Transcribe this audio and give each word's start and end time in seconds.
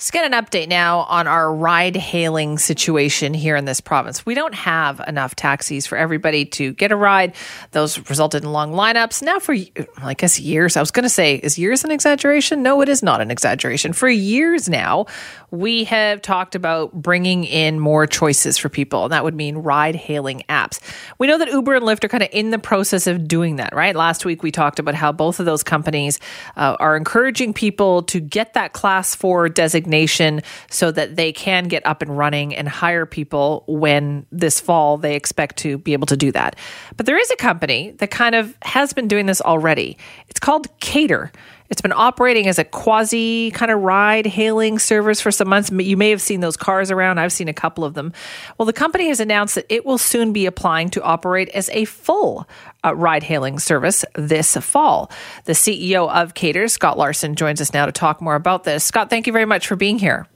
Let's 0.00 0.12
get 0.12 0.32
an 0.32 0.32
update 0.32 0.68
now 0.68 1.00
on 1.00 1.26
our 1.26 1.54
ride 1.54 1.94
hailing 1.94 2.56
situation 2.56 3.34
here 3.34 3.54
in 3.54 3.66
this 3.66 3.82
province. 3.82 4.24
We 4.24 4.34
don't 4.34 4.54
have 4.54 4.98
enough 5.06 5.36
taxis 5.36 5.86
for 5.86 5.98
everybody 5.98 6.46
to 6.46 6.72
get 6.72 6.90
a 6.90 6.96
ride. 6.96 7.34
Those 7.72 7.98
resulted 8.08 8.42
in 8.42 8.50
long 8.50 8.72
lineups. 8.72 9.22
Now, 9.22 9.38
for 9.38 9.54
I 9.98 10.14
guess 10.14 10.40
years, 10.40 10.78
I 10.78 10.80
was 10.80 10.90
going 10.90 11.02
to 11.02 11.10
say, 11.10 11.34
is 11.34 11.58
years 11.58 11.84
an 11.84 11.90
exaggeration? 11.90 12.62
No, 12.62 12.80
it 12.80 12.88
is 12.88 13.02
not 13.02 13.20
an 13.20 13.30
exaggeration. 13.30 13.92
For 13.92 14.08
years 14.08 14.70
now, 14.70 15.04
we 15.50 15.84
have 15.84 16.22
talked 16.22 16.54
about 16.54 16.94
bringing 16.94 17.44
in 17.44 17.78
more 17.78 18.06
choices 18.06 18.56
for 18.56 18.70
people, 18.70 19.04
and 19.04 19.12
that 19.12 19.22
would 19.22 19.34
mean 19.34 19.58
ride 19.58 19.96
hailing 19.96 20.44
apps. 20.48 20.78
We 21.18 21.26
know 21.26 21.36
that 21.36 21.48
Uber 21.48 21.74
and 21.74 21.84
Lyft 21.84 22.04
are 22.04 22.08
kind 22.08 22.22
of 22.22 22.30
in 22.32 22.52
the 22.52 22.58
process 22.58 23.06
of 23.06 23.28
doing 23.28 23.56
that, 23.56 23.74
right? 23.74 23.94
Last 23.94 24.24
week, 24.24 24.42
we 24.42 24.50
talked 24.50 24.78
about 24.78 24.94
how 24.94 25.12
both 25.12 25.40
of 25.40 25.44
those 25.44 25.62
companies 25.62 26.18
uh, 26.56 26.76
are 26.80 26.96
encouraging 26.96 27.52
people 27.52 28.02
to 28.04 28.18
get 28.18 28.54
that 28.54 28.72
class 28.72 29.14
four 29.14 29.50
designation 29.50 29.89
designation 29.90 30.42
so 30.70 30.90
that 30.92 31.16
they 31.16 31.32
can 31.32 31.64
get 31.64 31.84
up 31.86 32.02
and 32.02 32.16
running 32.16 32.54
and 32.54 32.68
hire 32.68 33.06
people 33.06 33.64
when 33.66 34.26
this 34.30 34.60
fall 34.60 34.96
they 34.96 35.16
expect 35.16 35.56
to 35.58 35.78
be 35.78 35.92
able 35.92 36.06
to 36.06 36.16
do 36.16 36.32
that. 36.32 36.56
But 36.96 37.06
there 37.06 37.18
is 37.18 37.30
a 37.30 37.36
company 37.36 37.92
that 37.98 38.10
kind 38.10 38.34
of 38.34 38.56
has 38.62 38.92
been 38.92 39.08
doing 39.08 39.26
this 39.26 39.40
already. 39.40 39.96
It's 40.28 40.40
called 40.40 40.68
Kater. 40.80 41.32
It's 41.70 41.80
been 41.80 41.92
operating 41.92 42.48
as 42.48 42.58
a 42.58 42.64
quasi 42.64 43.52
kind 43.52 43.70
of 43.70 43.80
ride 43.80 44.26
hailing 44.26 44.80
service 44.80 45.20
for 45.20 45.30
some 45.30 45.48
months. 45.48 45.70
You 45.70 45.96
may 45.96 46.10
have 46.10 46.20
seen 46.20 46.40
those 46.40 46.56
cars 46.56 46.90
around. 46.90 47.20
I've 47.20 47.32
seen 47.32 47.46
a 47.46 47.54
couple 47.54 47.84
of 47.84 47.94
them. 47.94 48.12
Well, 48.58 48.66
the 48.66 48.72
company 48.72 49.06
has 49.06 49.20
announced 49.20 49.54
that 49.54 49.66
it 49.68 49.86
will 49.86 49.96
soon 49.96 50.32
be 50.32 50.46
applying 50.46 50.90
to 50.90 51.02
operate 51.02 51.48
as 51.50 51.70
a 51.70 51.84
full 51.84 52.48
uh, 52.84 52.96
ride 52.96 53.22
hailing 53.22 53.60
service 53.60 54.04
this 54.16 54.56
fall. 54.56 55.12
The 55.44 55.52
CEO 55.52 56.10
of 56.12 56.34
Kater, 56.34 56.66
Scott 56.66 56.98
Larson, 56.98 57.36
joins 57.36 57.60
us 57.60 57.72
now 57.72 57.86
to 57.86 57.92
talk 57.92 58.20
more 58.20 58.34
about 58.34 58.64
this. 58.64 58.82
Scott, 58.82 59.08
thank 59.08 59.28
you 59.28 59.32
very 59.32 59.46
much 59.46 59.68
for 59.68 59.76
being 59.76 60.00
here. 60.00 60.26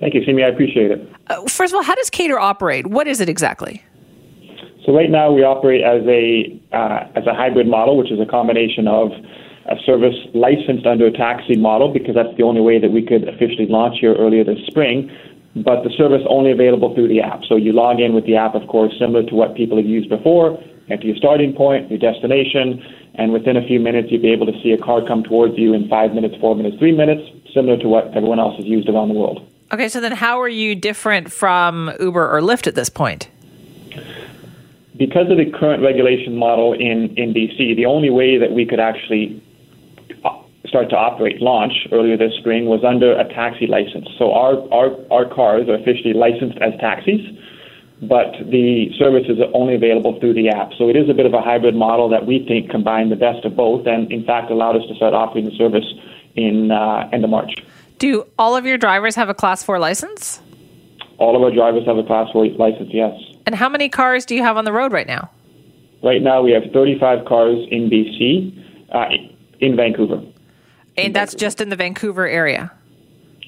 Thank 0.00 0.12
you, 0.12 0.22
Simi. 0.26 0.42
I 0.42 0.48
appreciate 0.48 0.90
it. 0.90 1.12
Uh, 1.28 1.46
first 1.46 1.72
of 1.72 1.76
all, 1.76 1.82
how 1.82 1.94
does 1.94 2.10
Kater 2.10 2.38
operate? 2.38 2.86
What 2.86 3.06
is 3.06 3.22
it 3.22 3.28
exactly? 3.30 3.82
So 4.84 4.92
right 4.92 5.08
now 5.08 5.32
we 5.32 5.44
operate 5.44 5.80
as 5.80 6.02
a 6.06 6.60
uh, 6.76 7.06
as 7.14 7.26
a 7.26 7.32
hybrid 7.32 7.68
model, 7.68 7.96
which 7.96 8.10
is 8.10 8.18
a 8.20 8.26
combination 8.26 8.88
of 8.88 9.12
a 9.66 9.76
service 9.86 10.16
licensed 10.34 10.86
under 10.86 11.06
a 11.06 11.12
taxi 11.12 11.56
model 11.56 11.92
because 11.92 12.14
that's 12.14 12.36
the 12.36 12.42
only 12.42 12.60
way 12.60 12.78
that 12.80 12.90
we 12.90 13.04
could 13.04 13.28
officially 13.28 13.66
launch 13.66 13.98
here 14.00 14.14
earlier 14.14 14.44
this 14.44 14.58
spring. 14.66 15.10
But 15.54 15.84
the 15.84 15.90
service 15.96 16.22
only 16.28 16.50
available 16.50 16.94
through 16.94 17.08
the 17.08 17.20
app. 17.20 17.44
So 17.48 17.56
you 17.56 17.72
log 17.72 18.00
in 18.00 18.14
with 18.14 18.24
the 18.24 18.36
app, 18.36 18.54
of 18.54 18.66
course, 18.68 18.92
similar 18.98 19.22
to 19.24 19.34
what 19.34 19.54
people 19.54 19.76
have 19.76 19.86
used 19.86 20.08
before, 20.08 20.58
enter 20.88 21.06
your 21.06 21.16
starting 21.16 21.52
point, 21.52 21.90
your 21.90 21.98
destination, 21.98 22.82
and 23.14 23.32
within 23.32 23.56
a 23.56 23.66
few 23.66 23.78
minutes 23.78 24.08
you'll 24.10 24.22
be 24.22 24.32
able 24.32 24.46
to 24.46 24.58
see 24.62 24.72
a 24.72 24.78
car 24.78 25.06
come 25.06 25.22
towards 25.22 25.58
you 25.58 25.74
in 25.74 25.88
five 25.88 26.14
minutes, 26.14 26.34
four 26.40 26.56
minutes, 26.56 26.78
three 26.78 26.96
minutes, 26.96 27.22
similar 27.54 27.76
to 27.78 27.88
what 27.88 28.06
everyone 28.16 28.40
else 28.40 28.56
has 28.56 28.64
used 28.64 28.88
around 28.88 29.08
the 29.08 29.14
world. 29.14 29.46
Okay, 29.72 29.88
so 29.88 30.00
then 30.00 30.12
how 30.12 30.40
are 30.40 30.48
you 30.48 30.74
different 30.74 31.30
from 31.32 31.92
Uber 32.00 32.30
or 32.30 32.40
Lyft 32.40 32.66
at 32.66 32.74
this 32.74 32.88
point? 32.90 33.28
Because 34.96 35.30
of 35.30 35.38
the 35.38 35.50
current 35.50 35.82
regulation 35.82 36.36
model 36.36 36.74
in, 36.74 37.14
in 37.16 37.32
BC, 37.32 37.76
the 37.76 37.86
only 37.86 38.10
way 38.10 38.38
that 38.38 38.52
we 38.52 38.66
could 38.66 38.80
actually 38.80 39.42
start 40.72 40.88
to 40.88 40.96
operate, 40.96 41.42
launch 41.42 41.86
earlier 41.92 42.16
this 42.16 42.32
spring, 42.40 42.64
was 42.64 42.80
under 42.82 43.12
a 43.12 43.28
taxi 43.28 43.66
license. 43.66 44.08
So 44.18 44.32
our, 44.32 44.56
our, 44.72 44.96
our 45.12 45.28
cars 45.28 45.68
are 45.68 45.74
officially 45.74 46.14
licensed 46.16 46.56
as 46.64 46.72
taxis, 46.80 47.20
but 48.00 48.32
the 48.48 48.88
service 48.98 49.28
is 49.28 49.36
only 49.52 49.74
available 49.74 50.18
through 50.18 50.32
the 50.32 50.48
app. 50.48 50.72
So 50.78 50.88
it 50.88 50.96
is 50.96 51.10
a 51.10 51.14
bit 51.14 51.26
of 51.26 51.34
a 51.34 51.42
hybrid 51.42 51.76
model 51.76 52.08
that 52.08 52.24
we 52.24 52.42
think 52.48 52.70
combined 52.70 53.12
the 53.12 53.20
best 53.20 53.44
of 53.44 53.54
both 53.54 53.86
and, 53.86 54.10
in 54.10 54.24
fact, 54.24 54.50
allowed 54.50 54.76
us 54.76 54.88
to 54.88 54.94
start 54.96 55.12
offering 55.12 55.44
the 55.44 55.54
service 55.60 55.84
in 56.36 56.70
uh, 56.70 57.10
end 57.12 57.22
of 57.22 57.28
March. 57.28 57.52
Do 57.98 58.24
all 58.38 58.56
of 58.56 58.64
your 58.64 58.78
drivers 58.78 59.14
have 59.14 59.28
a 59.28 59.34
Class 59.34 59.62
4 59.62 59.78
license? 59.78 60.40
All 61.18 61.36
of 61.36 61.42
our 61.42 61.52
drivers 61.52 61.84
have 61.84 61.98
a 61.98 62.02
Class 62.02 62.32
4 62.32 62.48
license, 62.56 62.88
yes. 62.94 63.12
And 63.44 63.54
how 63.54 63.68
many 63.68 63.90
cars 63.90 64.24
do 64.24 64.34
you 64.34 64.42
have 64.42 64.56
on 64.56 64.64
the 64.64 64.72
road 64.72 64.90
right 64.90 65.06
now? 65.06 65.30
Right 66.02 66.22
now, 66.22 66.40
we 66.40 66.50
have 66.52 66.62
35 66.72 67.26
cars 67.26 67.58
in 67.70 67.90
BC, 67.90 68.56
uh, 68.90 69.04
in 69.60 69.76
Vancouver. 69.76 70.22
And 70.96 71.14
that's 71.14 71.34
just 71.34 71.60
in 71.60 71.68
the 71.68 71.76
Vancouver 71.76 72.26
area? 72.26 72.72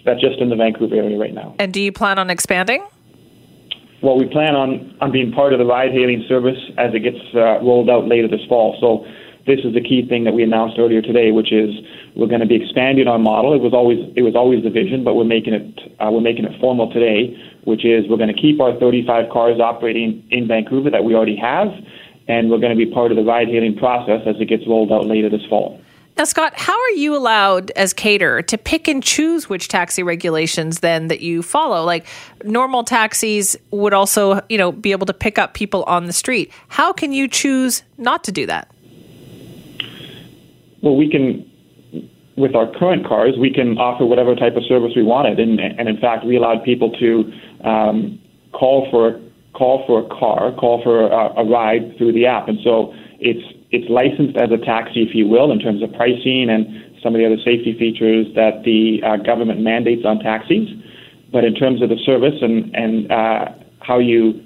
That's 0.05 0.21
just 0.21 0.39
in 0.39 0.49
the 0.49 0.57
Vancouver 0.57 0.95
area 0.95 1.19
right 1.19 1.35
now. 1.35 1.55
And 1.59 1.73
do 1.73 1.81
you 1.81 1.93
plan 1.93 2.19
on 2.19 2.31
expanding? 2.31 2.87
Well, 4.03 4.19
we 4.19 4.27
plan 4.27 4.55
on, 4.55 4.97
on 5.01 5.13
being 5.13 5.33
part 5.33 5.55
of 5.55 5.59
the 5.59 5.65
ride 5.65 5.93
hailing 5.93 6.25
service 6.29 6.59
as 6.77 6.93
it 6.95 7.01
gets 7.01 7.19
uh, 7.35 7.61
rolled 7.65 7.89
out 7.89 8.07
later 8.07 8.29
this 8.29 8.45
fall. 8.49 8.77
So 8.81 9.07
this 9.47 9.61
is 9.65 9.73
the 9.73 9.81
key 9.81 10.07
thing 10.09 10.25
that 10.25 10.33
we 10.33 10.43
announced 10.43 10.79
earlier 10.79 11.01
today, 11.01 11.31
which 11.31 11.53
is 11.53 11.73
we're 12.17 12.29
going 12.29 12.41
to 12.41 12.47
be 12.47 12.57
expanding 12.57 13.09
our 13.09 13.19
model. 13.19 13.55
It 13.55 13.61
was 13.61 13.73
always 13.73 13.99
it 14.17 14.23
was 14.23 14.35
always 14.35 14.63
the 14.63 14.71
vision, 14.71 15.05
but 15.05 15.15
we're 15.15 15.25
making 15.25 15.55
it 15.55 15.81
uh, 16.01 16.11
we're 16.11 16.21
making 16.21 16.45
it 16.45 16.59
formal 16.61 16.93
today, 16.93 17.37
which 17.65 17.85
is 17.85 18.05
we're 18.09 18.21
going 18.21 18.33
to 18.33 18.41
keep 18.41 18.61
our 18.61 18.79
35 18.79 19.31
cars 19.33 19.61
operating 19.61 20.27
in 20.31 20.49
Vancouver 20.49 20.91
that 20.91 21.05
we 21.05 21.15
already 21.15 21.37
have, 21.37 21.69
and 22.29 22.51
we're 22.51 22.61
going 22.61 22.77
to 22.77 22.79
be 22.79 22.91
part 22.91 23.11
of 23.11 23.17
the 23.17 23.25
ride 23.25 23.49
hailing 23.49 23.77
process 23.77 24.21
as 24.27 24.37
it 24.41 24.49
gets 24.49 24.67
rolled 24.67 24.93
out 24.93 25.07
later 25.07 25.29
this 25.29 25.45
fall. 25.49 25.81
Now, 26.17 26.25
Scott, 26.25 26.53
how 26.55 26.81
are 26.81 26.91
you 26.91 27.17
allowed 27.17 27.73
as 27.73 27.93
caterer 27.93 28.41
to 28.43 28.57
pick 28.57 28.87
and 28.87 29.03
choose 29.03 29.49
which 29.49 29.67
taxi 29.67 30.05
regulations 30.05 30.79
then 30.79 31.09
that 31.09 31.23
you 31.23 31.43
follow? 31.43 31.85
Like 31.85 32.07
normal 32.45 32.85
taxis 32.85 33.57
would 33.73 33.93
also, 33.93 34.41
you 34.49 34.57
know, 34.57 34.71
be 34.71 34.93
able 34.93 35.07
to 35.07 35.13
pick 35.13 35.39
up 35.39 35.55
people 35.55 35.83
on 35.85 36.07
the 36.07 36.13
street. 36.13 36.53
How 36.69 36.93
can 36.93 37.13
you 37.13 37.27
choose 37.27 37.83
not 37.99 38.23
to 38.25 38.33
do 38.33 38.47
that? 38.47 38.71
Well, 40.83 40.95
we 40.95 41.11
can, 41.11 41.51
with 42.37 42.55
our 42.55 42.71
current 42.79 43.07
cars, 43.07 43.35
we 43.37 43.53
can 43.53 43.77
offer 43.79 44.07
whatever 44.07 44.37
type 44.37 44.55
of 44.55 44.63
service 44.69 44.93
we 44.95 45.03
wanted, 45.03 45.41
and 45.41 45.59
and 45.59 45.89
in 45.89 45.97
fact, 45.97 46.27
we 46.27 46.37
allowed 46.37 46.63
people 46.63 46.93
to 47.01 47.33
um, 47.67 48.21
call 48.53 48.87
for 48.91 49.19
call 49.55 49.83
for 49.87 50.05
a 50.05 50.09
car, 50.09 50.53
call 50.53 50.83
for 50.83 51.07
a, 51.07 51.41
a 51.41 51.45
ride 51.45 51.97
through 51.97 52.13
the 52.13 52.27
app, 52.27 52.49
and 52.49 52.59
so 52.63 52.93
it's 53.19 53.54
it's 53.75 53.91
licensed 53.91 54.37
as 54.37 54.51
a 54.51 54.59
taxi, 54.59 55.03
if 55.03 55.15
you 55.15 55.27
will, 55.27 55.51
in 55.51 55.59
terms 55.59 55.83
of 55.83 55.93
pricing 55.93 56.49
and 56.49 56.67
some 57.03 57.15
of 57.15 57.19
the 57.19 57.27
other 57.27 57.43
safety 57.45 57.77
features 57.79 58.27
that 58.35 58.63
the 58.65 59.03
uh, 59.05 59.17
government 59.17 59.61
mandates 59.61 60.07
on 60.07 60.19
taxis. 60.21 60.69
But 61.33 61.45
in 61.45 61.55
terms 61.55 61.83
of 61.83 61.89
the 61.89 61.99
service 62.07 62.39
and 62.41 62.75
and 62.75 63.11
uh, 63.11 63.53
how 63.81 63.99
you 63.99 64.41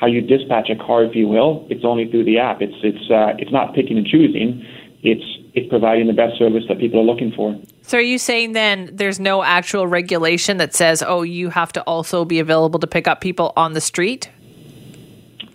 how 0.00 0.06
you 0.06 0.20
dispatch 0.20 0.70
a 0.70 0.76
car, 0.76 1.04
if 1.04 1.14
you 1.14 1.28
will, 1.28 1.66
it's 1.70 1.84
only 1.84 2.10
through 2.10 2.24
the 2.24 2.38
app. 2.38 2.62
It's 2.62 2.74
it's 2.82 3.10
uh, 3.10 3.36
it's 3.38 3.52
not 3.52 3.74
picking 3.74 3.98
and 3.98 4.06
choosing. 4.06 4.64
It's 5.02 5.24
it's 5.54 5.68
providing 5.68 6.08
the 6.08 6.12
best 6.12 6.36
service 6.38 6.64
that 6.68 6.78
people 6.78 6.98
are 6.98 7.04
looking 7.04 7.32
for. 7.32 7.56
So, 7.82 7.98
are 7.98 8.00
you 8.00 8.18
saying 8.18 8.52
then 8.52 8.90
there's 8.92 9.20
no 9.20 9.44
actual 9.44 9.86
regulation 9.86 10.56
that 10.56 10.74
says, 10.74 11.02
oh, 11.06 11.22
you 11.22 11.50
have 11.50 11.72
to 11.74 11.82
also 11.82 12.24
be 12.24 12.40
available 12.40 12.80
to 12.80 12.86
pick 12.86 13.06
up 13.06 13.20
people 13.20 13.52
on 13.56 13.74
the 13.74 13.80
street? 13.80 14.30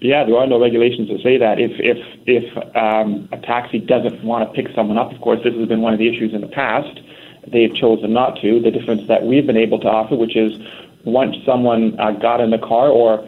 Yeah, 0.01 0.23
there 0.23 0.37
are 0.37 0.47
no 0.47 0.61
regulations 0.61 1.09
that 1.09 1.21
say 1.21 1.37
that. 1.37 1.59
If 1.59 1.71
if 1.79 1.97
if 2.25 2.75
um, 2.75 3.27
a 3.31 3.37
taxi 3.37 3.79
doesn't 3.79 4.23
want 4.23 4.47
to 4.47 4.53
pick 4.53 4.73
someone 4.73 4.97
up, 4.97 5.11
of 5.11 5.19
course, 5.19 5.39
this 5.43 5.53
has 5.53 5.67
been 5.67 5.81
one 5.81 5.93
of 5.93 5.99
the 5.99 6.07
issues 6.07 6.33
in 6.33 6.41
the 6.41 6.47
past. 6.47 7.01
They've 7.47 7.73
chosen 7.75 8.13
not 8.13 8.39
to. 8.41 8.61
The 8.61 8.71
difference 8.71 9.07
that 9.07 9.23
we've 9.23 9.45
been 9.45 9.57
able 9.57 9.79
to 9.79 9.87
offer, 9.87 10.15
which 10.15 10.37
is 10.37 10.57
once 11.03 11.35
someone 11.45 11.99
uh, 11.99 12.11
got 12.11 12.39
in 12.39 12.49
the 12.49 12.57
car 12.57 12.87
or 12.87 13.27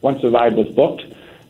once 0.00 0.20
the 0.22 0.30
ride 0.30 0.56
was 0.56 0.68
booked, 0.68 1.02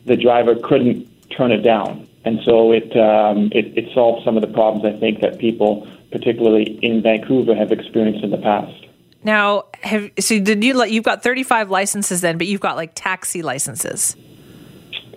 the 0.04 0.16
driver 0.16 0.54
couldn't 0.54 1.06
turn 1.30 1.50
it 1.50 1.62
down, 1.62 2.06
and 2.26 2.40
so 2.44 2.72
it 2.72 2.94
um, 2.94 3.48
it, 3.52 3.72
it 3.78 3.94
solved 3.94 4.22
some 4.22 4.36
of 4.36 4.42
the 4.42 4.52
problems 4.52 4.84
I 4.84 4.98
think 4.98 5.20
that 5.20 5.38
people, 5.38 5.88
particularly 6.10 6.78
in 6.82 7.00
Vancouver, 7.00 7.54
have 7.54 7.72
experienced 7.72 8.22
in 8.22 8.30
the 8.30 8.38
past. 8.38 8.86
Now, 9.24 9.64
have 9.80 10.10
so 10.18 10.38
did 10.38 10.62
you 10.62 10.84
you've 10.84 11.04
got 11.04 11.22
35 11.22 11.70
licenses 11.70 12.20
then, 12.20 12.36
but 12.36 12.46
you've 12.46 12.60
got 12.60 12.76
like 12.76 12.92
taxi 12.94 13.40
licenses. 13.40 14.14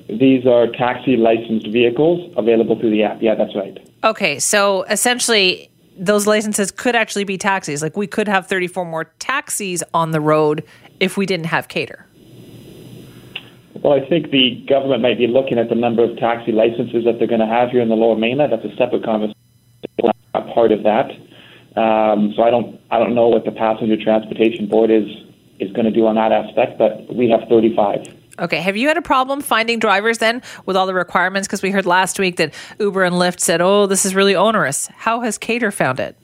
These 0.08 0.46
are 0.46 0.68
taxi 0.68 1.18
licensed 1.18 1.68
vehicles 1.68 2.34
available 2.38 2.80
through 2.80 2.92
the 2.92 3.04
app. 3.04 3.22
Yeah, 3.22 3.36
that's 3.36 3.56
right. 3.56 3.78
Okay, 4.04 4.40
so 4.40 4.84
essentially, 4.84 5.70
those 5.98 6.28
licenses 6.28 6.72
could 6.72 6.96
actually 6.96 7.24
be 7.24 7.38
taxis. 7.38 7.82
Like 7.82 7.96
we 7.96 8.08
could 8.08 8.28
have 8.28 8.48
34 8.48 8.86
more 8.86 9.06
taxis 9.20 9.84
on 9.94 10.12
the 10.12 10.22
road 10.22 10.64
if 11.00 11.18
we 11.18 11.26
didn't 11.26 11.48
have 11.48 11.68
Kater. 11.68 12.06
Well, 13.84 13.94
I 13.94 14.08
think 14.08 14.30
the 14.30 14.64
government 14.68 15.02
might 15.02 15.18
be 15.18 15.28
looking 15.28 15.58
at 15.58 15.70
the 15.70 15.76
number 15.76 16.04
of 16.04 16.18
taxi 16.18 16.52
licenses 16.52 17.04
that 17.06 17.18
they're 17.18 17.28
going 17.28 17.40
to 17.42 17.48
have 17.48 17.72
here 17.72 17.82
in 17.82 17.90
the 17.90 17.96
Lower 17.96 18.16
Mainland. 18.16 18.52
That's 18.52 18.66
a 18.66 18.76
separate 18.76 19.04
conversation. 19.04 19.36
A 20.34 20.42
part 20.54 20.72
of 20.72 20.84
that. 20.84 21.10
Um, 21.76 22.34
so 22.36 22.44
I 22.44 22.50
don't 22.50 22.80
I 22.92 23.00
don't 23.00 23.16
know 23.16 23.28
what 23.28 23.46
the 23.46 23.52
passenger 23.52 23.96
transportation 24.02 24.68
board 24.68 24.92
is 24.92 25.08
is 25.60 25.72
going 25.72 25.86
to 25.86 25.92
do 25.92 26.06
on 26.06 26.16
that 26.16 26.32
aspect, 26.32 26.78
but 26.78 27.14
we 27.14 27.30
have 27.30 27.48
35. 27.48 28.21
Okay. 28.40 28.62
Have 28.62 28.78
you 28.78 28.88
had 28.88 28.98
a 28.98 29.02
problem 29.02 29.42
finding 29.42 29.80
drivers 29.80 30.20
then 30.20 30.42
with 30.66 30.76
all 30.76 30.88
the 30.88 30.94
requirements? 30.94 31.48
Because 31.48 31.62
we 31.62 31.72
heard 31.72 31.86
last 31.86 32.20
week 32.20 32.38
that 32.38 32.54
Uber 32.80 33.04
and 33.04 33.16
Lyft 33.16 33.40
said, 33.40 33.62
oh, 33.62 33.88
this 33.88 34.06
is 34.06 34.16
really 34.16 34.36
onerous. 34.36 34.88
How 34.88 35.22
has 35.22 35.38
Kater 35.38 35.72
found 35.72 36.00
it? 36.00 36.16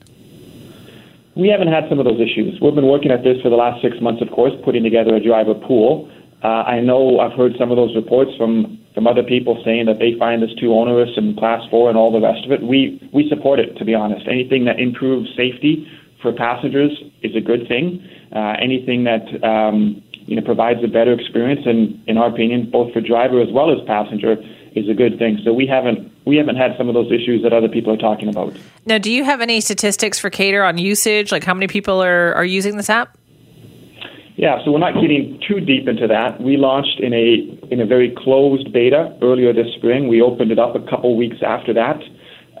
We 1.36 1.48
haven't 1.48 1.68
had 1.68 1.84
some 1.88 2.00
of 2.00 2.04
those 2.04 2.20
issues. 2.20 2.58
We've 2.60 2.74
been 2.74 2.88
working 2.88 3.12
at 3.12 3.22
this 3.22 3.40
for 3.42 3.48
the 3.48 3.56
last 3.56 3.80
six 3.80 4.00
months, 4.00 4.20
of 4.22 4.30
course, 4.30 4.52
putting 4.64 4.82
together 4.82 5.14
a 5.14 5.22
driver 5.22 5.54
pool. 5.54 6.10
Uh, 6.42 6.66
I 6.66 6.80
know 6.80 7.20
I've 7.20 7.36
heard 7.36 7.52
some 7.58 7.70
of 7.70 7.76
those 7.76 7.94
reports 7.94 8.30
from, 8.36 8.78
from 8.94 9.06
other 9.06 9.22
people 9.22 9.60
saying 9.64 9.86
that 9.86 9.98
they 9.98 10.18
find 10.18 10.42
this 10.42 10.50
too 10.58 10.72
onerous 10.72 11.10
and 11.16 11.36
class 11.36 11.62
four 11.70 11.88
and 11.88 11.98
all 11.98 12.10
the 12.10 12.20
rest 12.20 12.44
of 12.44 12.50
it. 12.50 12.62
We, 12.62 12.98
we 13.12 13.28
support 13.28 13.60
it, 13.60 13.76
to 13.76 13.84
be 13.84 13.94
honest. 13.94 14.26
Anything 14.26 14.64
that 14.64 14.80
improves 14.80 15.28
safety 15.36 15.86
for 16.22 16.32
passengers 16.32 16.90
is 17.22 17.36
a 17.36 17.40
good 17.40 17.68
thing. 17.68 18.04
Uh, 18.34 18.54
anything 18.60 19.04
that 19.04 19.22
um, 19.44 20.02
you 20.28 20.36
know 20.36 20.42
provides 20.42 20.84
a 20.84 20.88
better 20.88 21.12
experience, 21.12 21.62
and 21.64 22.00
in 22.06 22.18
our 22.18 22.28
opinion, 22.28 22.70
both 22.70 22.92
for 22.92 23.00
driver 23.00 23.40
as 23.40 23.48
well 23.50 23.72
as 23.72 23.78
passenger, 23.86 24.36
is 24.76 24.88
a 24.88 24.94
good 24.94 25.18
thing. 25.18 25.38
So 25.44 25.52
we 25.52 25.66
haven't 25.66 26.12
we 26.26 26.36
haven't 26.36 26.56
had 26.56 26.76
some 26.76 26.88
of 26.88 26.94
those 26.94 27.10
issues 27.10 27.42
that 27.42 27.52
other 27.52 27.68
people 27.68 27.92
are 27.92 27.96
talking 27.96 28.28
about. 28.28 28.54
Now, 28.84 28.98
do 28.98 29.10
you 29.10 29.24
have 29.24 29.40
any 29.40 29.60
statistics 29.60 30.18
for 30.18 30.30
Kater 30.30 30.62
on 30.62 30.78
usage? 30.78 31.32
Like 31.32 31.44
how 31.44 31.54
many 31.54 31.66
people 31.66 32.02
are, 32.02 32.34
are 32.34 32.44
using 32.44 32.76
this 32.76 32.90
app? 32.90 33.16
Yeah, 34.36 34.64
so 34.64 34.70
we're 34.70 34.78
not 34.78 34.94
getting 34.94 35.40
too 35.48 35.58
deep 35.58 35.88
into 35.88 36.06
that. 36.06 36.40
We 36.40 36.56
launched 36.56 37.00
in 37.00 37.12
a 37.12 37.72
in 37.72 37.80
a 37.80 37.86
very 37.86 38.14
closed 38.16 38.72
beta 38.72 39.16
earlier 39.20 39.52
this 39.52 39.66
spring. 39.76 40.06
We 40.06 40.22
opened 40.22 40.52
it 40.52 40.58
up 40.58 40.76
a 40.76 40.80
couple 40.88 41.16
weeks 41.16 41.38
after 41.44 41.74
that. 41.74 41.98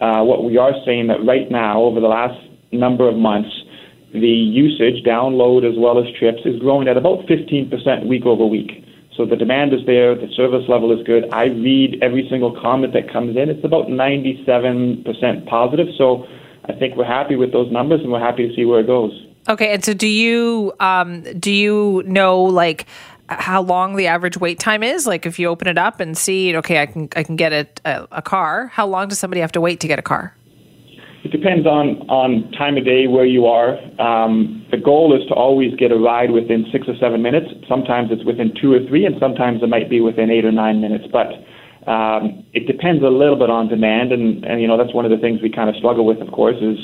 Uh, 0.00 0.24
what 0.24 0.44
we 0.44 0.56
are 0.56 0.72
saying 0.84 1.08
that 1.08 1.24
right 1.24 1.50
now, 1.50 1.80
over 1.82 2.00
the 2.00 2.08
last 2.08 2.38
number 2.72 3.08
of 3.08 3.16
months, 3.16 3.50
the 4.12 4.28
usage, 4.28 5.04
download 5.04 5.68
as 5.68 5.78
well 5.78 5.98
as 5.98 6.06
trips, 6.18 6.40
is 6.44 6.58
growing 6.60 6.88
at 6.88 6.96
about 6.96 7.26
15% 7.26 8.06
week 8.06 8.24
over 8.24 8.46
week. 8.46 8.84
So 9.16 9.26
the 9.26 9.36
demand 9.36 9.74
is 9.74 9.80
there, 9.84 10.14
the 10.14 10.28
service 10.36 10.64
level 10.68 10.96
is 10.96 11.04
good. 11.04 11.24
I 11.32 11.46
read 11.46 11.98
every 12.02 12.26
single 12.30 12.58
comment 12.60 12.92
that 12.92 13.12
comes 13.12 13.36
in. 13.36 13.50
It's 13.50 13.64
about 13.64 13.88
97% 13.88 15.46
positive. 15.46 15.88
So 15.98 16.24
I 16.66 16.72
think 16.74 16.96
we're 16.96 17.04
happy 17.04 17.34
with 17.34 17.52
those 17.52 17.70
numbers 17.72 18.00
and 18.00 18.12
we're 18.12 18.20
happy 18.20 18.48
to 18.48 18.54
see 18.54 18.64
where 18.64 18.80
it 18.80 18.86
goes. 18.86 19.10
Okay, 19.48 19.72
and 19.72 19.84
so 19.84 19.94
do 19.94 20.06
you 20.06 20.72
um, 20.78 21.22
do 21.40 21.50
you 21.50 22.02
know 22.06 22.42
like 22.42 22.86
how 23.28 23.62
long 23.62 23.96
the 23.96 24.06
average 24.06 24.36
wait 24.36 24.58
time 24.58 24.82
is? 24.82 25.06
Like 25.06 25.26
if 25.26 25.38
you 25.38 25.48
open 25.48 25.68
it 25.68 25.78
up 25.78 26.00
and 26.00 26.16
see, 26.16 26.54
okay, 26.56 26.82
I 26.82 26.86
can 26.86 27.08
I 27.16 27.22
can 27.22 27.36
get 27.36 27.52
a, 27.52 27.66
a, 27.84 28.08
a 28.12 28.22
car. 28.22 28.66
How 28.66 28.86
long 28.86 29.08
does 29.08 29.18
somebody 29.18 29.40
have 29.40 29.52
to 29.52 29.60
wait 29.60 29.80
to 29.80 29.88
get 29.88 29.98
a 29.98 30.02
car? 30.02 30.34
It 31.24 31.32
depends 31.32 31.66
on, 31.66 32.08
on 32.08 32.50
time 32.52 32.76
of 32.76 32.84
day, 32.84 33.06
where 33.08 33.26
you 33.26 33.46
are. 33.46 33.74
Um, 34.00 34.64
the 34.70 34.76
goal 34.76 35.16
is 35.16 35.26
to 35.28 35.34
always 35.34 35.74
get 35.74 35.90
a 35.90 35.98
ride 35.98 36.30
within 36.30 36.64
six 36.70 36.86
or 36.86 36.94
seven 37.00 37.22
minutes. 37.22 37.48
Sometimes 37.68 38.10
it's 38.12 38.24
within 38.24 38.54
two 38.60 38.72
or 38.72 38.80
three, 38.86 39.04
and 39.04 39.16
sometimes 39.18 39.62
it 39.62 39.68
might 39.68 39.90
be 39.90 40.00
within 40.00 40.30
eight 40.30 40.44
or 40.44 40.52
nine 40.52 40.80
minutes. 40.80 41.06
But 41.10 41.34
um, 41.90 42.44
it 42.52 42.66
depends 42.66 43.02
a 43.02 43.08
little 43.08 43.36
bit 43.36 43.50
on 43.50 43.68
demand, 43.68 44.12
and, 44.12 44.44
and 44.44 44.60
you 44.60 44.68
know 44.68 44.76
that's 44.76 44.94
one 44.94 45.04
of 45.04 45.10
the 45.10 45.18
things 45.18 45.42
we 45.42 45.50
kind 45.50 45.68
of 45.68 45.76
struggle 45.76 46.06
with, 46.06 46.18
of 46.20 46.30
course, 46.30 46.56
is 46.60 46.78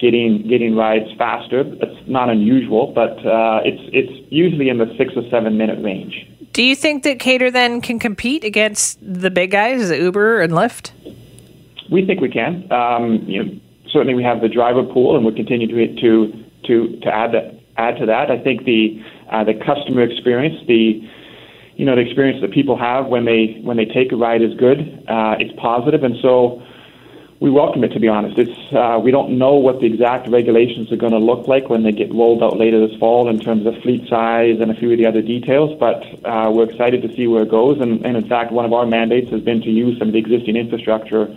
getting 0.00 0.46
getting 0.48 0.74
rides 0.74 1.12
faster. 1.18 1.60
It's 1.60 2.08
not 2.08 2.30
unusual, 2.30 2.92
but 2.94 3.18
uh, 3.26 3.60
it's 3.64 3.82
it's 3.92 4.32
usually 4.32 4.68
in 4.68 4.78
the 4.78 4.86
six 4.96 5.12
or 5.16 5.28
seven 5.30 5.58
minute 5.58 5.82
range. 5.82 6.26
Do 6.52 6.62
you 6.62 6.74
think 6.74 7.02
that 7.02 7.18
Kater 7.18 7.50
then 7.50 7.80
can 7.82 7.98
compete 7.98 8.42
against 8.42 8.98
the 9.02 9.30
big 9.30 9.50
guys, 9.50 9.90
Uber 9.90 10.40
and 10.40 10.52
Lyft? 10.52 10.92
We 11.90 12.06
think 12.06 12.20
we 12.20 12.30
can. 12.30 12.70
Um, 12.72 13.22
you 13.26 13.44
know, 13.44 13.60
certainly 13.92 14.14
we 14.14 14.22
have 14.22 14.40
the 14.40 14.48
driver 14.48 14.82
pool, 14.82 15.16
and 15.16 15.24
we'll 15.24 15.34
continue 15.34 15.66
to 15.66 16.00
to 16.00 16.44
to 16.66 17.00
to 17.00 17.08
add 17.08 17.32
that 17.32 17.60
add 17.76 17.98
to 17.98 18.06
that. 18.06 18.30
I 18.30 18.38
think 18.38 18.64
the 18.64 19.02
uh, 19.30 19.44
the 19.44 19.54
customer 19.54 20.02
experience, 20.02 20.56
the 20.66 21.02
you 21.76 21.84
know 21.84 21.94
the 21.94 22.02
experience 22.02 22.40
that 22.40 22.52
people 22.52 22.76
have 22.76 23.06
when 23.06 23.24
they 23.24 23.60
when 23.62 23.76
they 23.76 23.84
take 23.84 24.12
a 24.12 24.16
ride 24.16 24.42
is 24.42 24.54
good. 24.54 24.80
Uh, 25.08 25.36
it's 25.38 25.52
positive, 25.60 26.02
and 26.02 26.16
so 26.22 26.62
we 27.38 27.50
welcome 27.50 27.84
it. 27.84 27.88
To 27.88 28.00
be 28.00 28.08
honest, 28.08 28.38
it's 28.38 28.72
uh, 28.72 28.98
we 29.02 29.10
don't 29.10 29.38
know 29.38 29.54
what 29.54 29.80
the 29.80 29.86
exact 29.86 30.28
regulations 30.28 30.90
are 30.90 30.96
going 30.96 31.12
to 31.12 31.18
look 31.18 31.46
like 31.46 31.68
when 31.68 31.82
they 31.82 31.92
get 31.92 32.12
rolled 32.12 32.42
out 32.42 32.56
later 32.56 32.86
this 32.86 32.96
fall 32.98 33.28
in 33.28 33.38
terms 33.38 33.66
of 33.66 33.74
fleet 33.82 34.08
size 34.08 34.58
and 34.60 34.70
a 34.70 34.74
few 34.74 34.90
of 34.90 34.98
the 34.98 35.06
other 35.06 35.20
details. 35.20 35.76
But 35.78 36.02
uh, 36.24 36.50
we're 36.50 36.70
excited 36.70 37.02
to 37.02 37.14
see 37.14 37.26
where 37.26 37.42
it 37.42 37.50
goes, 37.50 37.80
and, 37.80 38.04
and 38.06 38.16
in 38.16 38.26
fact, 38.26 38.52
one 38.52 38.64
of 38.64 38.72
our 38.72 38.86
mandates 38.86 39.30
has 39.30 39.42
been 39.42 39.60
to 39.62 39.70
use 39.70 39.98
some 39.98 40.08
of 40.08 40.12
the 40.14 40.18
existing 40.18 40.56
infrastructure, 40.56 41.28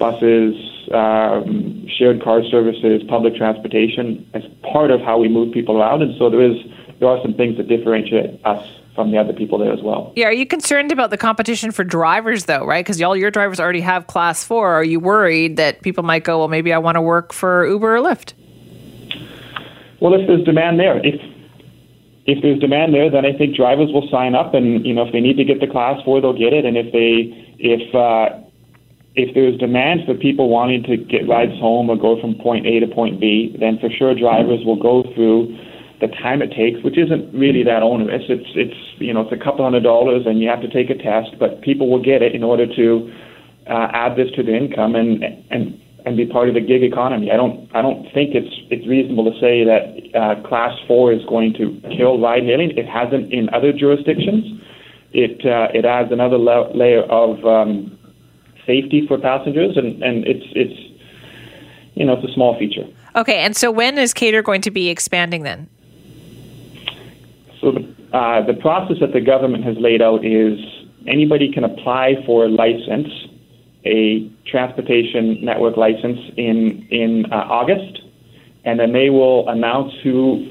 buses, 0.00 0.56
um, 0.92 1.86
shared 1.86 2.20
car 2.24 2.42
services, 2.50 3.02
public 3.08 3.36
transportation 3.36 4.28
as 4.34 4.42
part 4.72 4.90
of 4.90 5.00
how 5.00 5.18
we 5.18 5.28
move 5.28 5.52
people 5.54 5.80
around. 5.80 6.02
And 6.02 6.16
so 6.18 6.28
there 6.28 6.42
is 6.42 6.56
there 6.98 7.08
are 7.08 7.22
some 7.22 7.34
things 7.34 7.56
that 7.58 7.68
differentiate 7.68 8.44
us 8.44 8.66
from 8.94 9.12
the 9.12 9.18
other 9.18 9.32
people 9.32 9.58
there 9.58 9.72
as 9.72 9.82
well. 9.82 10.12
Yeah, 10.16 10.26
are 10.26 10.32
you 10.32 10.46
concerned 10.46 10.90
about 10.90 11.10
the 11.10 11.16
competition 11.16 11.70
for 11.70 11.84
drivers 11.84 12.46
though, 12.46 12.66
right? 12.66 12.84
Because 12.84 13.00
all 13.00 13.16
your 13.16 13.30
drivers 13.30 13.60
already 13.60 13.80
have 13.80 14.08
class 14.08 14.42
four. 14.42 14.72
Are 14.72 14.84
you 14.84 14.98
worried 14.98 15.56
that 15.58 15.82
people 15.82 16.02
might 16.02 16.24
go, 16.24 16.38
well, 16.38 16.48
maybe 16.48 16.72
I 16.72 16.78
want 16.78 16.96
to 16.96 17.02
work 17.02 17.32
for 17.32 17.66
Uber 17.66 17.96
or 17.96 18.00
Lyft? 18.00 18.32
Well, 20.00 20.14
if 20.14 20.26
there's 20.26 20.44
demand 20.44 20.80
there, 20.80 20.98
if 21.06 21.20
if 22.26 22.42
there's 22.42 22.58
demand 22.58 22.94
there, 22.94 23.10
then 23.10 23.24
I 23.24 23.32
think 23.36 23.56
drivers 23.56 23.90
will 23.92 24.08
sign 24.10 24.34
up, 24.34 24.54
and 24.54 24.84
you 24.84 24.94
know 24.94 25.06
if 25.06 25.12
they 25.12 25.20
need 25.20 25.36
to 25.36 25.44
get 25.44 25.60
the 25.60 25.66
class 25.66 26.02
four, 26.04 26.20
they'll 26.20 26.36
get 26.36 26.52
it, 26.52 26.64
and 26.64 26.76
if 26.76 26.92
they 26.92 27.32
if 27.58 27.94
uh, 27.94 28.40
if 29.14 29.34
there's 29.34 29.58
demand 29.58 30.00
for 30.06 30.14
people 30.14 30.48
wanting 30.48 30.82
to 30.84 30.96
get 30.96 31.26
rides 31.28 31.58
home 31.58 31.90
or 31.90 31.96
go 31.96 32.20
from 32.20 32.34
point 32.36 32.66
A 32.66 32.80
to 32.80 32.86
point 32.86 33.20
B, 33.20 33.56
then 33.58 33.78
for 33.78 33.90
sure 33.90 34.14
drivers 34.14 34.64
will 34.64 34.80
go 34.80 35.02
through 35.14 35.56
the 36.00 36.08
time 36.08 36.40
it 36.40 36.52
takes, 36.56 36.82
which 36.82 36.96
isn't 36.96 37.32
really 37.34 37.62
that 37.64 37.82
onerous. 37.82 38.22
It's 38.28 38.48
it's 38.54 38.78
you 38.98 39.12
know 39.12 39.22
it's 39.22 39.32
a 39.32 39.42
couple 39.42 39.64
hundred 39.64 39.82
dollars 39.82 40.22
and 40.26 40.40
you 40.40 40.48
have 40.48 40.62
to 40.62 40.70
take 40.70 40.90
a 40.90 40.96
test, 40.96 41.36
but 41.38 41.60
people 41.60 41.90
will 41.90 42.02
get 42.02 42.22
it 42.22 42.34
in 42.34 42.42
order 42.42 42.66
to 42.66 43.12
uh, 43.68 43.88
add 43.92 44.16
this 44.16 44.30
to 44.36 44.42
their 44.42 44.56
income 44.56 44.94
and 44.94 45.22
and 45.50 45.78
and 46.06 46.16
be 46.16 46.24
part 46.24 46.48
of 46.48 46.54
the 46.54 46.60
gig 46.60 46.82
economy. 46.82 47.30
I 47.30 47.36
don't 47.36 47.68
I 47.74 47.82
don't 47.82 48.04
think 48.14 48.34
it's 48.34 48.54
it's 48.70 48.86
reasonable 48.88 49.30
to 49.30 49.36
say 49.40 49.64
that 49.64 49.82
uh, 50.16 50.48
class 50.48 50.72
four 50.86 51.12
is 51.12 51.20
going 51.28 51.52
to 51.54 51.80
kill 51.96 52.20
ride 52.20 52.44
hailing. 52.44 52.72
It 52.78 52.88
hasn't 52.88 53.32
in 53.32 53.50
other 53.52 53.72
jurisdictions. 53.72 54.62
It 55.12 55.44
uh, 55.44 55.68
it 55.76 55.84
adds 55.84 56.12
another 56.12 56.38
la- 56.38 56.70
layer 56.72 57.02
of 57.04 57.44
um, 57.44 57.98
safety 58.70 59.06
for 59.08 59.18
passengers, 59.18 59.76
and, 59.76 60.02
and 60.02 60.16
it's 60.26 60.46
it's 60.62 60.78
you 61.94 62.04
know 62.04 62.14
it's 62.16 62.26
a 62.30 62.34
small 62.34 62.52
feature. 62.58 62.86
Okay, 63.16 63.38
and 63.46 63.56
so 63.56 63.70
when 63.70 63.98
is 63.98 64.14
Kater 64.14 64.42
going 64.42 64.62
to 64.62 64.70
be 64.70 64.88
expanding 64.88 65.42
then? 65.42 65.68
So 67.60 67.72
the 67.72 67.82
uh, 68.16 68.46
the 68.46 68.54
process 68.54 68.98
that 69.00 69.12
the 69.12 69.20
government 69.20 69.64
has 69.64 69.76
laid 69.78 70.02
out 70.02 70.24
is 70.24 70.58
anybody 71.06 71.52
can 71.52 71.64
apply 71.64 72.22
for 72.26 72.44
a 72.44 72.48
license, 72.48 73.08
a 73.84 74.30
transportation 74.46 75.44
network 75.44 75.76
license 75.76 76.20
in 76.36 76.86
in 76.90 77.26
uh, 77.32 77.58
August, 77.60 78.02
and 78.64 78.78
then 78.78 78.92
they 78.92 79.10
will 79.10 79.48
announce 79.48 79.92
who 80.02 80.46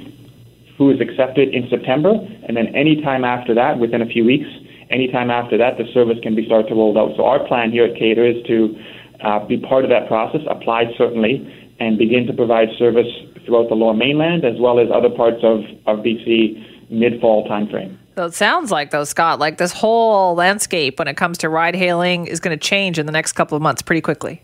who 0.77 0.89
is 0.91 0.99
accepted 1.01 1.53
in 1.53 1.69
September, 1.69 2.13
and 2.45 2.55
then 2.55 2.67
any 2.75 3.01
time 3.01 3.23
after 3.25 3.53
that, 3.53 3.79
within 3.79 4.01
a 4.01 4.05
few 4.05 4.23
weeks, 4.23 4.49
anytime 4.89 5.29
after 5.29 5.57
that, 5.57 5.77
the 5.77 5.85
service 5.93 6.17
can 6.21 6.35
be 6.35 6.45
started 6.45 6.67
to 6.69 6.75
roll 6.75 6.97
out. 6.97 7.15
So 7.15 7.25
our 7.25 7.45
plan 7.47 7.71
here 7.71 7.85
at 7.85 7.95
Kater 7.95 8.25
is 8.25 8.41
to 8.47 8.77
uh, 9.23 9.45
be 9.45 9.57
part 9.57 9.83
of 9.83 9.89
that 9.89 10.07
process, 10.07 10.41
apply 10.49 10.93
certainly, 10.97 11.45
and 11.79 11.97
begin 11.97 12.25
to 12.27 12.33
provide 12.33 12.69
service 12.77 13.07
throughout 13.45 13.69
the 13.69 13.75
Lower 13.75 13.93
Mainland 13.93 14.45
as 14.45 14.59
well 14.59 14.79
as 14.79 14.87
other 14.93 15.09
parts 15.09 15.43
of, 15.43 15.59
of 15.87 16.03
BC 16.03 16.91
mid-fall 16.91 17.47
timeframe. 17.47 17.97
So 18.15 18.25
it 18.25 18.33
sounds 18.33 18.71
like, 18.71 18.91
though, 18.91 19.05
Scott, 19.05 19.39
like 19.39 19.57
this 19.57 19.71
whole 19.71 20.35
landscape 20.35 20.99
when 20.99 21.07
it 21.07 21.15
comes 21.15 21.37
to 21.39 21.49
ride 21.49 21.75
hailing 21.75 22.27
is 22.27 22.39
going 22.39 22.57
to 22.57 22.61
change 22.61 22.99
in 22.99 23.05
the 23.05 23.11
next 23.11 23.33
couple 23.33 23.55
of 23.55 23.61
months 23.61 23.81
pretty 23.81 24.01
quickly. 24.01 24.41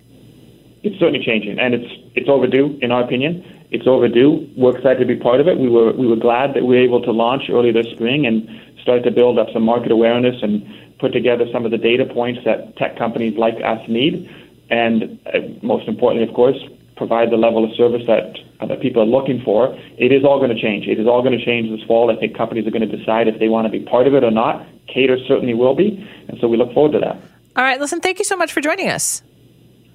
It's 0.83 0.97
certainly 0.99 1.25
changing, 1.25 1.59
and 1.59 1.73
it's 1.73 1.93
it's 2.13 2.29
overdue, 2.29 2.77
in 2.81 2.91
our 2.91 3.03
opinion. 3.03 3.43
It's 3.71 3.87
overdue. 3.87 4.47
We're 4.55 4.77
excited 4.77 4.99
to 4.99 5.05
be 5.05 5.15
part 5.15 5.41
of 5.41 5.47
it. 5.47 5.57
We 5.57 5.69
were 5.69 5.91
we 5.93 6.07
were 6.07 6.15
glad 6.15 6.53
that 6.53 6.63
we 6.63 6.75
were 6.75 6.83
able 6.83 7.01
to 7.01 7.11
launch 7.11 7.43
early 7.49 7.71
this 7.71 7.87
spring, 7.87 8.25
and 8.25 8.47
start 8.81 9.03
to 9.03 9.11
build 9.11 9.39
up 9.39 9.47
some 9.51 9.63
market 9.63 9.91
awareness 9.91 10.35
and 10.43 10.63
put 10.99 11.11
together 11.11 11.45
some 11.51 11.65
of 11.65 11.71
the 11.71 11.77
data 11.77 12.05
points 12.05 12.41
that 12.45 12.77
tech 12.77 12.97
companies 12.97 13.37
like 13.37 13.55
us 13.63 13.81
need. 13.87 14.29
And 14.69 15.19
uh, 15.27 15.39
most 15.61 15.87
importantly, 15.87 16.27
of 16.27 16.33
course, 16.33 16.57
provide 16.95 17.31
the 17.31 17.37
level 17.37 17.63
of 17.63 17.75
service 17.75 18.03
that 18.07 18.37
that 18.67 18.81
people 18.81 19.01
are 19.01 19.05
looking 19.05 19.41
for. 19.43 19.75
It 19.97 20.11
is 20.11 20.23
all 20.23 20.39
going 20.39 20.55
to 20.55 20.59
change. 20.59 20.87
It 20.87 20.99
is 20.99 21.07
all 21.07 21.21
going 21.21 21.37
to 21.37 21.43
change 21.43 21.69
this 21.69 21.85
fall. 21.87 22.09
I 22.09 22.19
think 22.19 22.37
companies 22.37 22.65
are 22.65 22.71
going 22.71 22.89
to 22.89 22.97
decide 22.97 23.27
if 23.27 23.39
they 23.39 23.49
want 23.49 23.65
to 23.65 23.71
be 23.71 23.83
part 23.85 24.07
of 24.07 24.13
it 24.13 24.23
or 24.23 24.31
not. 24.31 24.65
Kater 24.87 25.17
certainly 25.27 25.53
will 25.53 25.75
be, 25.75 26.07
and 26.29 26.39
so 26.39 26.47
we 26.47 26.57
look 26.57 26.73
forward 26.73 26.93
to 26.93 26.99
that. 26.99 27.17
All 27.55 27.63
right, 27.63 27.79
listen. 27.79 27.99
Thank 27.99 28.19
you 28.19 28.25
so 28.25 28.37
much 28.37 28.53
for 28.53 28.61
joining 28.61 28.89
us. 28.89 29.23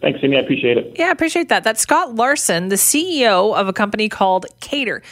Thanks, 0.01 0.21
Amy. 0.23 0.37
I 0.37 0.41
appreciate 0.41 0.79
it. 0.79 0.95
Yeah, 0.99 1.09
I 1.09 1.11
appreciate 1.11 1.51
that. 1.51 1.63
That's 1.63 1.81
Scott 1.81 2.15
Larson, 2.15 2.69
the 2.69 2.77
CEO 2.77 3.55
of 3.55 3.69
a 3.69 3.73
company 3.73 4.09
called 4.09 4.47
Kater. 4.61 5.03